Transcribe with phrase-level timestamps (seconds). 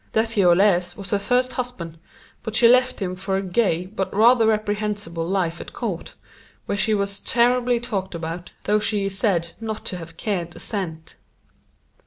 [0.13, 1.99] D'Etioles was her first husband,
[2.41, 6.15] but she left him for a gay but rather reprehensible life at court,
[6.65, 10.59] where she was terribly talked about, though she is said not to have cared a
[10.59, 11.17] cent.